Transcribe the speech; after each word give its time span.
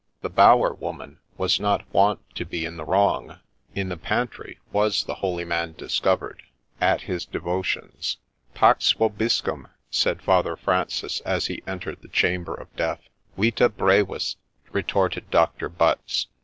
The 0.21 0.31
bower 0.31 0.73
woman 0.73 1.19
was 1.37 1.59
not 1.59 1.85
wont 1.93 2.21
to 2.33 2.43
be 2.43 2.65
in 2.65 2.75
the 2.75 2.83
wrong; 2.83 3.37
in 3.75 3.89
the 3.89 3.97
pantry 3.97 4.57
was 4.71 5.03
the 5.03 5.13
holy 5.13 5.45
man 5.45 5.73
discovered,— 5.77 6.41
at 6.91 7.01
his 7.01 7.23
devotions.' 7.23 8.17
Pax 8.55 8.93
vobiscum 8.93 9.67
/' 9.79 9.81
said 9.91 10.23
Father 10.23 10.55
Francis, 10.55 11.19
as 11.19 11.45
he 11.45 11.61
entered 11.67 12.01
the 12.01 12.07
chamber 12.07 12.55
of 12.55 12.75
death.' 12.75 13.01
Vita 13.37 13.69
brevis 13.69 14.37
I' 14.39 14.69
retorted 14.71 15.29
Doctor 15.29 15.69
Butts. 15.69 16.25